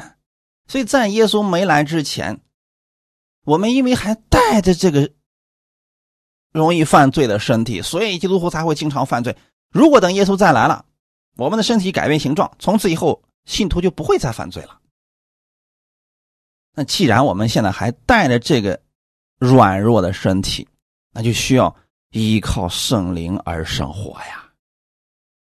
[0.68, 2.42] 所以在耶稣没来之前，
[3.46, 5.10] 我们因为还带着这个
[6.52, 9.36] 容易犯罪的身体，所以基督徒才会经常犯罪。
[9.72, 10.86] 如果等耶稣再来了，
[11.38, 14.80] 我们的身体改变形状，从此以后信徒就不会再犯罪了。
[16.76, 18.80] 那既然我们现在还带着这个
[19.40, 20.68] 软弱的身体，
[21.12, 21.76] 那就需要
[22.12, 24.52] 依靠圣灵而生活呀。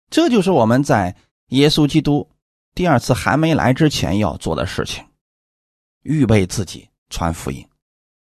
[0.08, 1.14] 这就是我们在
[1.48, 2.30] 耶稣基督
[2.76, 5.04] 第二次还没来之前要做的事情，
[6.02, 7.66] 预备自己传福音。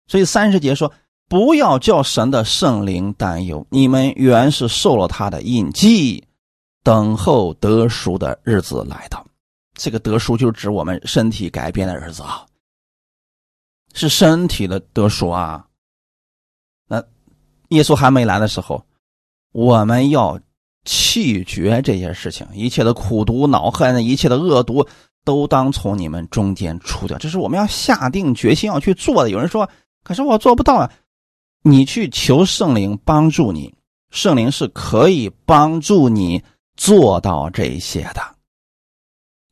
[0.09, 0.93] 所以三十节说
[1.31, 6.27] ：“不要叫神的圣灵担忧，你们原是受了他的印记，
[6.83, 9.25] 等候得赎的日子来到。”
[9.75, 12.47] 这个得赎就是指我们身体改变的日子啊，
[13.95, 15.67] 是身体的得赎啊。
[16.89, 17.03] 那
[17.69, 18.85] 耶稣还没来的时候，
[19.53, 20.41] 我们要。
[20.85, 24.85] 弃绝这些事情，一切的苦毒、恼恨、一切的恶毒，
[25.25, 27.17] 都当从你们中间除掉。
[27.19, 29.31] 这是我们要下定决心要去做的。
[29.31, 29.71] 有人说
[30.03, 30.91] ：“可是我做不到啊！”
[31.63, 33.73] 你去求圣灵帮助你，
[34.11, 36.43] 圣灵是可以帮助你
[36.77, 38.35] 做到这些的，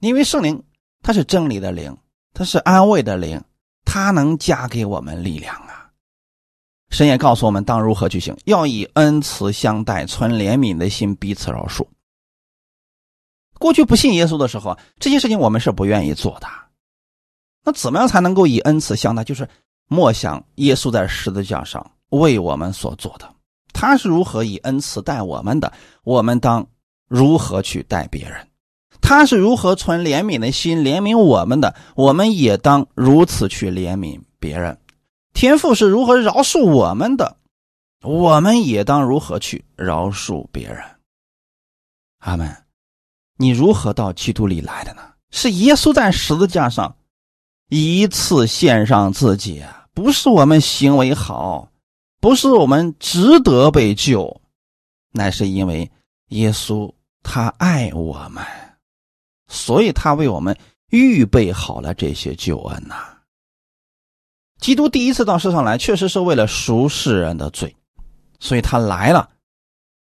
[0.00, 0.62] 因为圣灵
[1.02, 1.96] 它是真理的灵，
[2.34, 3.42] 它是安慰的灵，
[3.84, 5.90] 它能加给我们力量啊。
[6.90, 11.86] 神也告诉我们当如何去行，要以恩慈相待，存怜悯的心，彼此饶恕。
[13.58, 16.48] 过去不信耶稣的时候，这些事情我们是不愿意做的。
[17.62, 19.22] 那怎么样才能够以恩慈相待？
[19.22, 19.48] 就是
[19.86, 23.30] 默想耶稣在十字架上为我们所做的，
[23.72, 26.66] 他是如何以恩慈待我们的，我们当
[27.06, 28.48] 如何去待别人？
[29.00, 34.78] 他是如何存怜悯的心怜悯我们的，我们也当如此去怜悯别人。
[35.32, 37.36] 天父是如何饶恕我们的，
[38.02, 40.82] 我们也当如何去饶恕别人。
[42.18, 42.54] 阿门。
[43.36, 45.00] 你如何到基督里来的呢？
[45.30, 46.94] 是耶稣在十字架上
[47.70, 51.68] 一次献上自己，不是我们行为好，
[52.20, 54.42] 不是我们值得被救，
[55.12, 55.90] 乃是因为
[56.28, 58.44] 耶稣他爱我们，
[59.50, 60.56] 所以他为我们
[60.90, 63.18] 预备好了这些救恩呐。
[64.60, 67.74] 基督第一次到世上来，确实是为了赎世人的罪，
[68.38, 69.28] 所以他来了。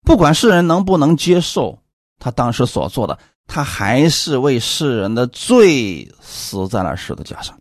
[0.05, 1.79] 不管世人能不能接受
[2.19, 3.17] 他当时所做的，
[3.47, 7.59] 他还是为世人的罪死在了十字架上。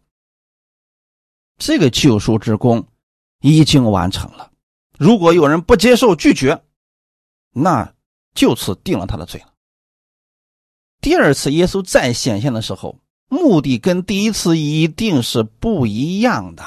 [1.56, 2.84] 这个救赎之功
[3.40, 4.50] 已经完成了。
[4.98, 6.62] 如果有人不接受、拒绝，
[7.52, 7.94] 那
[8.34, 9.51] 就此定了他的罪了。
[11.02, 12.96] 第二次耶稣再显现的时候。
[13.28, 16.62] 目的跟第一次一定是不一样的，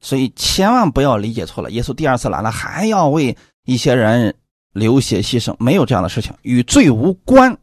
[0.00, 1.70] 所以千万不要理解错了。
[1.70, 4.34] 耶稣第二次来了，还要为一些人
[4.72, 7.56] 流血牺牲，没有这样的事情，与罪无关。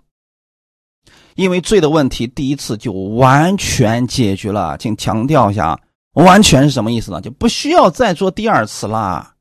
[1.35, 4.77] 因为罪的问题，第一次就完全解决了。
[4.77, 5.77] 请强调一下，
[6.13, 7.19] 完全是什么意思呢？
[7.19, 9.33] 就不需要再做第二次了，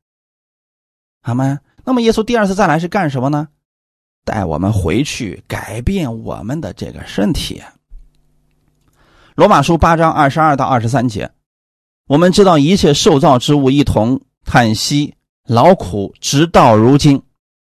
[1.22, 1.60] 好吗？
[1.84, 3.46] 那么耶稣第二次再来是干什么呢？
[4.30, 7.60] 带我们回去改变我们的这个身体。
[9.34, 11.32] 罗马书八章二十二到二十三节，
[12.06, 15.16] 我们知道一切受造之物一同叹息
[15.48, 17.20] 劳苦，直到如今。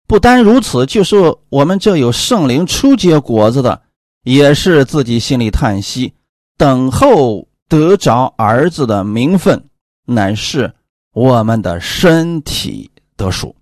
[0.06, 1.16] 不单如此，就是
[1.48, 3.80] 我们这有圣灵初结果子的，
[4.22, 6.12] 也是自己心里叹息，
[6.58, 9.70] 等候得着儿子的名分，
[10.04, 10.74] 乃是
[11.14, 13.56] 我们的身体得赎。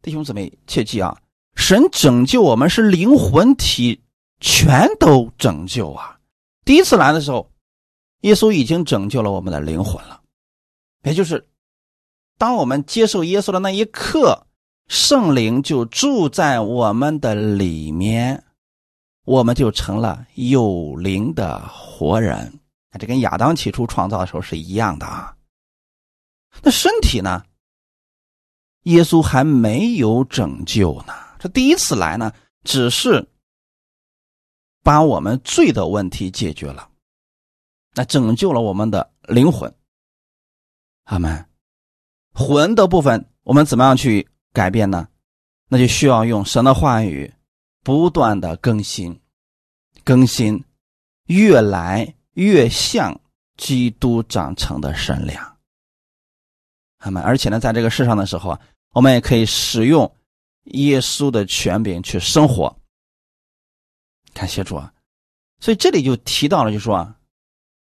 [0.00, 1.16] 弟兄姊妹，切记啊！
[1.60, 4.00] 神拯救我们是灵魂体
[4.40, 6.18] 全都拯救啊！
[6.64, 7.52] 第一次来的时候，
[8.22, 10.22] 耶稣已经拯救了我们的灵魂了，
[11.04, 11.46] 也就是
[12.38, 14.46] 当我们接受耶稣的那一刻，
[14.88, 18.42] 圣灵就住在我们的里面，
[19.26, 22.58] 我们就成了有灵的活人。
[22.98, 25.36] 这跟亚当起初创造的时候是一样的啊。
[26.62, 27.44] 那身体呢？
[28.84, 33.26] 耶稣还没有拯救呢，这第一次来呢，只是。
[34.82, 36.88] 把我们罪的问题解决了，
[37.92, 39.70] 那拯救了我们的灵魂。
[41.04, 41.46] 阿门。
[42.32, 45.06] 魂的部分，我们怎么样去改变呢？
[45.68, 47.30] 那就需要用神的话语
[47.84, 49.20] 不断的更新，
[50.02, 50.64] 更新，
[51.26, 53.20] 越来越像
[53.58, 55.58] 基督长成的神量。
[57.00, 57.22] 阿门。
[57.22, 58.60] 而且呢，在这个世上的时候啊，
[58.94, 60.10] 我们也可以使用
[60.64, 62.76] 耶稣的权柄去生活。
[64.32, 64.92] 感谢主啊！
[65.60, 67.16] 所以这里就提到了，就说啊，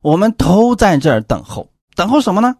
[0.02, 2.56] 我们都在这儿等候，等候什么呢？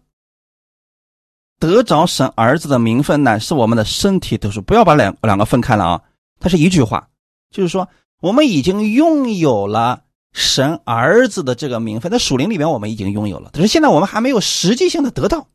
[1.58, 6.02] 得着神儿子的名分呢，是我们的身体都是不要把两两个分开了啊！
[6.38, 7.08] 它是一句话，
[7.50, 7.88] 就是说
[8.20, 15.48] 我们已经拥有了神儿子的这个名分，在属灵里面我们已经拥有了，但是现在我们还没有实际性的得到。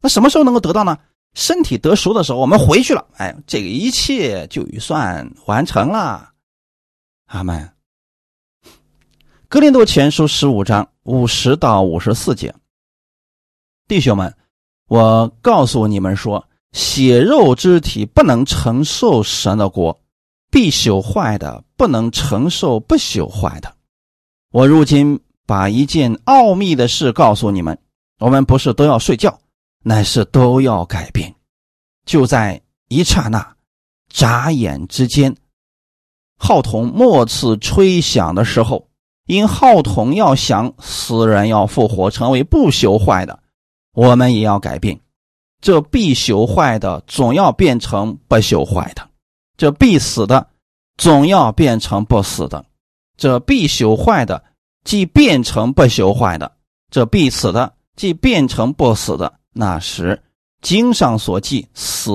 [0.00, 0.98] 那什么时候能够得到呢？
[1.34, 6.30] 身体得熟的时候，我们回去了，哎，这个一切就算完成了。
[7.26, 7.70] 阿门。
[9.48, 12.54] 格林多前书十五章五十到五十四节，
[13.86, 14.34] 弟兄们，
[14.88, 20.00] 我告诉你们说，血肉之体不能承受神的国，
[20.50, 23.76] 必朽坏的不能承受不朽坏的。
[24.50, 27.78] 我如今把一件奥秘的事告诉你们：
[28.18, 29.38] 我们不是都要睡觉，
[29.84, 31.32] 乃是都要改变。
[32.04, 33.54] 就在一刹那、
[34.08, 35.36] 眨眼之间，
[36.36, 38.88] 号筒末次吹响的时候。
[39.26, 43.42] 因号筒要响，死人要复活，成为不朽坏的，
[43.94, 45.00] 我们也要改变。
[45.62, 49.02] 这必朽坏的总要变成不朽坏的；
[49.56, 50.46] 这必死的
[50.98, 52.62] 总要变成不死的；
[53.16, 54.44] 这必朽坏的
[54.84, 56.52] 既变成不朽坏的，
[56.90, 59.40] 这必死的既变成不死的。
[59.54, 60.22] 那时
[60.60, 62.10] 经上所记死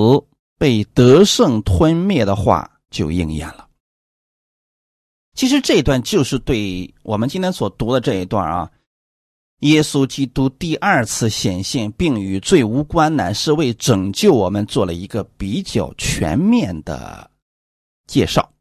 [0.57, 3.67] 被得胜吞灭的话就应验了。
[5.33, 8.69] 其实这一段就是对我们今天所读的这一段啊，
[9.59, 17.31] 耶稣基督第二次显现并与罪无关，乃是为拯救我们做了一个比较全面的
[18.05, 18.51] 介绍。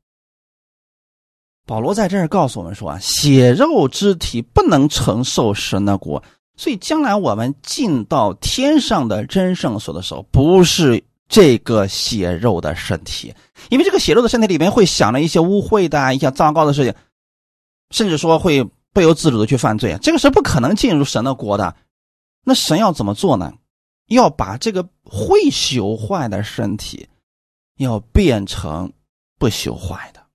[1.67, 6.23] 保罗在这儿告诉我们说啊，血肉之体不能承受神的国，
[6.59, 11.03] 所以将来我们进到天上的真圣所的时候，不是。
[11.31, 13.35] 这个血肉的身体，
[13.69, 16.95] 因为这个血肉的身体里面会想着一些污秽的、一些糟糕的事情，
[17.91, 21.77] 甚至说会不由自主的去犯罪，这个是不可能进入神的国的。
[22.45, 23.53] 那神要怎么做呢？
[24.07, 27.07] 要把这个会朽坏的身体，
[27.77, 28.91] 要变成
[29.39, 30.27] 不朽坏的。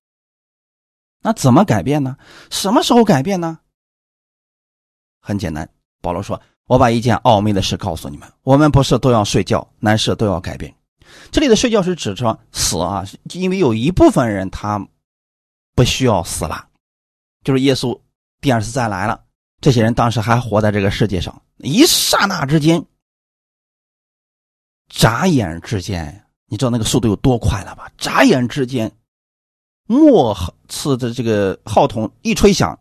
[1.23, 2.15] 那怎么改变呢？
[2.51, 3.57] 什么时候改变呢？
[5.19, 5.67] 很简单，
[6.03, 10.75] 保罗说：“我把一件奥秘的事告诉你们，我们不是都要睡觉，乃是都要改变。”
[11.31, 14.85] 这里的睡觉是指着死啊，因为有一部分人他
[15.75, 16.67] 不需要死了，
[17.45, 17.97] 就是耶稣
[18.41, 19.23] 第二次再来了，
[19.61, 22.85] 这些人当时还活在这个世界上，一刹那之间，
[24.89, 27.89] 眨眼之间，你知道那个速度有多快了吧？
[27.97, 28.91] 眨眼之间，
[29.87, 30.35] 末
[30.67, 32.77] 次的这个号筒一吹响，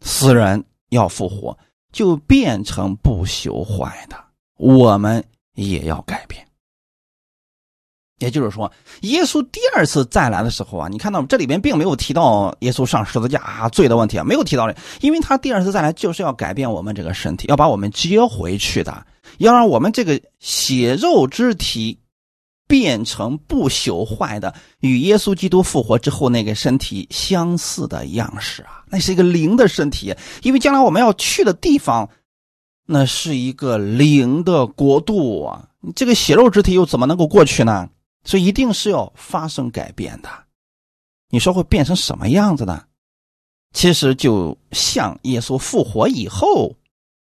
[0.00, 1.56] 死人要复活，
[1.92, 4.16] 就变成不朽坏的，
[4.56, 5.22] 我们
[5.54, 6.44] 也要改变。
[8.18, 8.70] 也就是说，
[9.00, 19.04] 耶稣第二次再来的时候啊，你看到这里边并没有提到耶稣上十字架啊罪的问题啊，没有提到的，因为他第二次再来就是要改变我们这个身体，要把我们接回去的，
[19.38, 21.98] 要让我们这个血肉之体
[22.72, 32.08] 变成不朽坏的，与耶稣基督复活之后那个身体相似的样式啊，那是一个灵的身体，因为将来我们要去的地方，
[32.86, 37.90] 那是一个灵的国度啊，你这个血肉之体又怎么能够过去呢？
[38.24, 40.30] 所以一定是要发生改变的，
[41.28, 42.84] 你说会变成什么样子呢？
[43.74, 46.74] 其实就像耶稣复活以后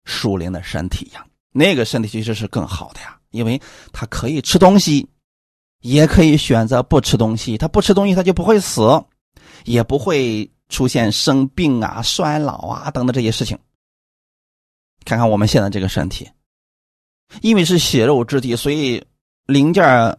[0.05, 3.59] 属灵的身体一样，那个身体其实是更好的呀，因为
[3.95, 5.09] 他可以吃东西，
[5.81, 7.59] 也可以选择不吃东西。
[7.59, 9.05] 他不吃东西，他就不会死，
[9.65, 13.59] 也不会出现生病啊、衰老啊等等这些事情。
[15.05, 16.31] 看看我们现在这个身体，
[17.43, 19.05] 因为是血肉之体，所以
[19.47, 20.17] 零件。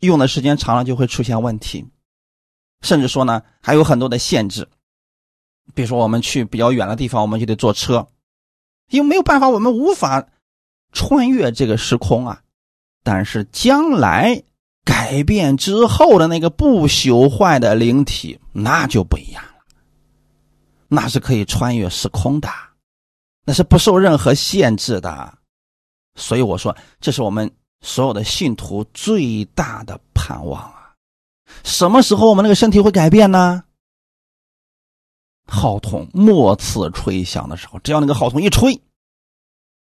[0.00, 1.82] 用的时间长了就会出现问题，
[2.82, 4.68] 甚至说呢还有很多的限制。
[5.72, 8.06] 比如说我们去比较远的地方，我们就得坐车，
[8.90, 10.28] 因为没有办法，我们无法
[10.92, 12.42] 穿越这个时空啊。
[13.04, 14.42] 但是将来
[14.84, 19.62] 改变之后的那个不朽坏的灵体，那就不一样了，
[20.88, 22.48] 那是可以穿越时空的，
[23.44, 25.38] 那是不受任何限制的。
[26.16, 27.48] 所以我说，这是我们。
[27.86, 30.94] 所有的信徒最大的盼望啊，
[31.64, 33.62] 什么时候我们那个身体会改变呢？
[35.46, 38.80] 号筒末次吹响的时候，只要那个号筒一吹，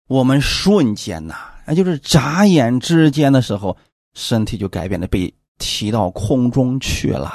[0.08, 3.76] 我们瞬间呐，那就是眨眼之间的时候，
[4.14, 7.32] 身体就改变了，被提到空中去了。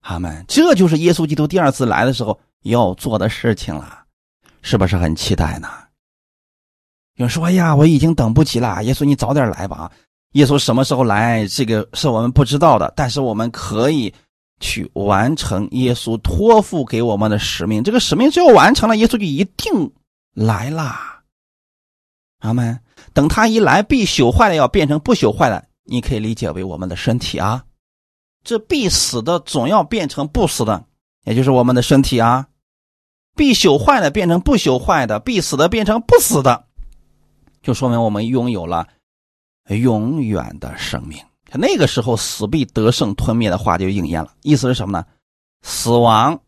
[0.00, 0.44] 阿门！
[0.46, 4.04] 这就是耶稣基督第二次来的时候要做的事情了，
[4.62, 5.68] 是不是很期待呢？
[7.16, 9.90] 有人说：“哎呀，我已经等不及了，耶稣，你早点来吧！
[10.32, 14.12] 耶稣什么时候来，这个是我们不知道的，但是我们可以
[14.60, 17.82] 去完成耶稣托付给我们的使命。
[17.82, 19.90] 这个使命只要完成了，耶稣就一定
[20.34, 21.15] 来啦。
[22.38, 22.78] 阿门。
[23.12, 27.64] 等他一来，必朽坏的要变成不朽坏的，你可以理解为我们的身体啊。
[28.44, 30.84] 这必死的总要变成不死的，
[31.24, 32.46] 也就是我们的身体啊。
[33.34, 36.64] 必朽坏的变成不朽坏的，必死的变成不死的。”
[37.62, 38.86] 就说明我们拥有了
[39.68, 41.20] 永远的生命。
[41.52, 44.32] 那个时候，死必得胜吞灭的话就应验了。
[44.42, 45.04] 意思是什么呢？
[45.62, 46.38] 死亡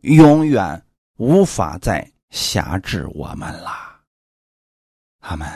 [0.00, 0.82] 永远
[1.18, 3.93] 无法再辖制我们了。
[5.24, 5.48] 阿门。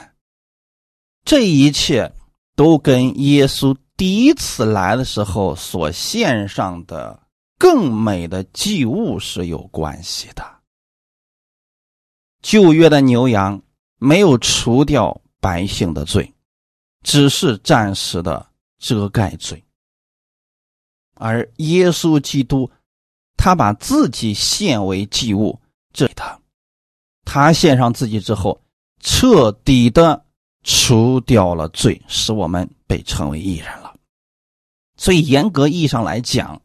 [1.25, 2.11] 这一切
[2.57, 7.23] 都跟耶稣第一次来的时候所献上的
[7.59, 10.43] 更美的祭物是有关系的。
[12.41, 13.61] 旧约的牛羊
[13.99, 16.33] 没有除掉百姓的罪，
[17.03, 18.49] 只是暂时的
[18.79, 19.63] 遮盖罪。
[21.15, 22.71] 而耶稣基督，
[23.37, 25.61] 他把自己献为祭物，
[25.93, 26.41] 这他，
[27.25, 28.61] 他献上自己之后，
[29.01, 30.25] 彻底的
[30.65, 33.95] 除掉了罪，使我们被称为义人了。
[34.97, 36.61] 所以严格意义上来讲，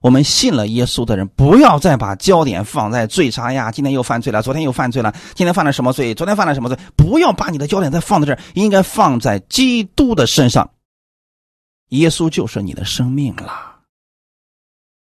[0.00, 6.14] 我们信了耶稣的人，不要再把焦点放在罪差呀，今天又犯罪了，昨天又犯罪了，今天犯了什么罪？
[6.14, 6.78] 昨天犯了什么罪？
[6.94, 10.70] 不要把你的焦点再放在这儿，应该放在基督的身上。
[11.88, 13.73] 耶稣就是你的生命了。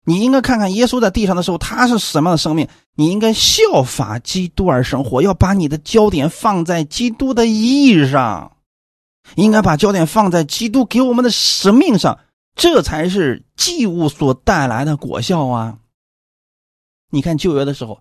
[0.10, 2.66] 你应该看看耶稣在地上的时候，他是什么样的生命？
[2.96, 8.54] 你应该效法基督而生活，要把你的焦点放在基督的意义上，
[9.36, 12.20] 应该把焦点放在基督给我们的使命上，
[12.56, 15.80] 这才是祭物所带来的果效啊！
[17.12, 18.00] 你看旧约的时候，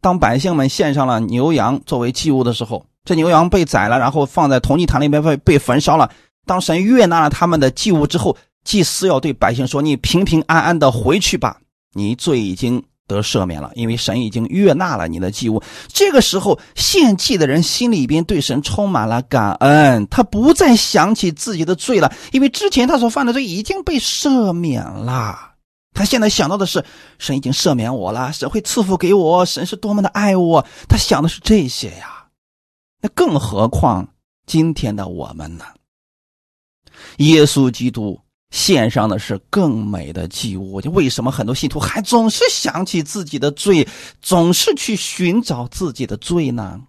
[0.00, 6.10] 当百姓们献上了牛羊作为祭物的时候，这牛羊被宰了，然后放在铜祭坛里面被被焚烧了。
[6.46, 11.58] 当神悦纳了他们的祭物之后，祭司要对百姓说：“你平平安安的回去吧，
[11.94, 25.54] 你罪已经得赦免了，因为神已经悦纳了你的祭物。”这个时候，献祭的人心里边对神充满了感恩，他不再想起自己的罪了，因为之前他所犯的罪已经被赦免了。
[25.94, 26.84] 他现在想到的是，
[27.18, 30.66] 神已经赦免我了，神会赐福给我，神是多么的爱我。
[30.86, 32.26] 他想的是这些呀。
[33.00, 34.06] 那更何况
[34.44, 35.64] 今天的我们呢？
[37.16, 38.20] 耶稣基督。
[38.50, 43.86] 献上的是更美的祭物，就为什么很多信徒还总是想起自己的罪，
[44.22, 46.80] 总是去寻找自己的罪呢？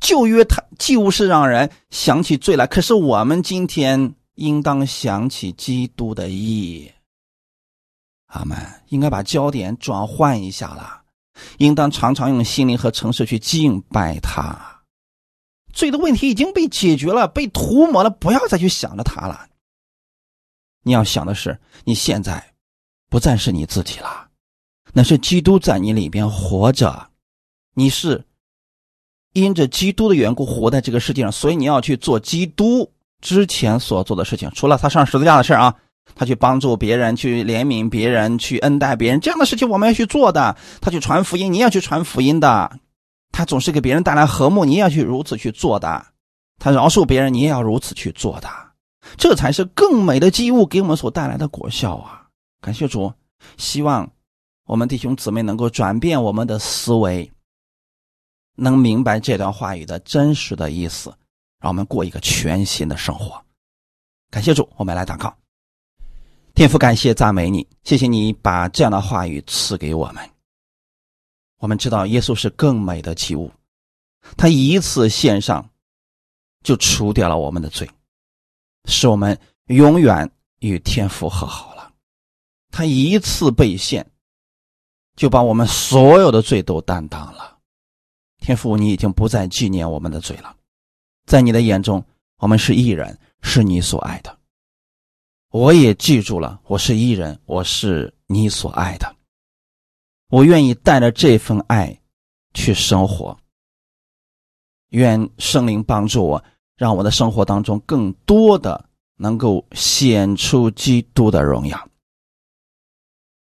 [0.00, 6.90] 旧约他祭物是让人想起罪来，可是我们今天应当想起基督的义。
[8.26, 8.58] 阿门！
[8.88, 11.02] 应该把焦点转换一下了，
[11.58, 14.82] 应当常常用心灵和诚实去敬拜他。
[15.72, 19.46] 罪的问题已经被解决了，被涂抹了，不要再去想着他了。
[20.86, 22.40] 你要想的是，你现在
[23.10, 24.28] 不再是你自己了，
[24.92, 27.08] 那是基督在你里边活着，
[27.74, 28.24] 你是
[29.32, 32.88] 因着基督的缘故活在这个世界上，所以你要去做基督
[33.20, 34.48] 之前所做的事情。
[34.54, 35.74] 除了他上十字架的事啊，
[36.14, 40.56] 他去帮助别人，去怜悯别人，去恩待别人，这样的事情我们要去做的。
[40.80, 42.78] 他去传福音，你要去传福音的。
[43.32, 46.06] 他总是给别人带来和睦，你也要去如此去做的。
[46.60, 48.48] 他饶恕别人，你也要如此去做的。
[49.16, 52.28] 这才是更美的祭物给我们所带来的果效啊！
[52.60, 53.12] 感谢主，
[53.56, 54.10] 希望
[54.66, 57.30] 我们弟兄姊妹能够转变我们的思维，
[58.56, 61.10] 能明白这段话语的真实的意思，
[61.60, 63.40] 让我们过一个全新的生活。
[64.30, 65.34] 感谢主，我们来祷告。
[66.54, 70.30] 天父，感谢赞美你，谢谢你把这样的话语赐给我们。
[71.58, 73.50] 我们知道耶稣是更美的祭物，
[74.36, 75.70] 他一次献上
[76.62, 77.88] 就除掉了我们的罪。
[78.86, 80.30] 使我们永远
[80.60, 81.92] 与天父和好了。
[82.70, 84.10] 他一次被献，
[85.14, 87.58] 就把我们所有的罪都担当了。
[88.38, 90.56] 天父，你已经不再纪念我们的罪了，
[91.24, 92.04] 在你的眼中，
[92.38, 94.38] 我们是义人，是你所爱的。
[95.50, 99.16] 我也记住了，我是义人，我是你所爱的。
[100.28, 101.98] 我愿意带着这份爱
[102.52, 103.38] 去生活。
[104.90, 106.44] 愿圣灵帮助我。
[106.76, 108.84] 让我的生活当中更多的
[109.16, 111.88] 能够显出基督的荣耀，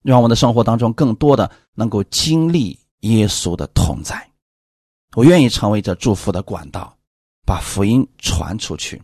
[0.02, 4.28] 让我的生活当中更多的能够经历耶稣的同在。
[5.14, 6.96] 我愿意成为这祝福的管道，
[7.46, 9.00] 把福音传出去，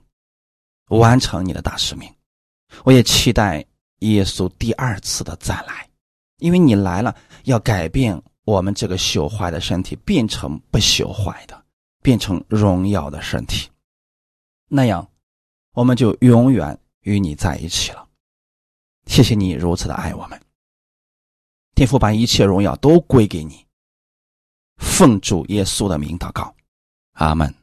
[0.89, 2.13] 完成你的大使命。
[2.85, 3.65] 我也期待
[4.01, 5.89] 耶稣第二次的再来，
[6.39, 7.15] 因为你来了，
[7.45, 11.65] 要改变我们这个朽坏的身体，变成不朽坏的，
[12.03, 13.69] 变成荣耀的身体。
[14.69, 15.11] 那样，
[15.73, 18.09] 我们就永远与你在一起了。
[19.07, 20.41] 谢谢你如此的爱我们，
[21.75, 23.65] 天父把一切荣耀都归给你。
[24.79, 26.55] 奉主耶稣的名祷告，
[27.13, 27.55] 阿门。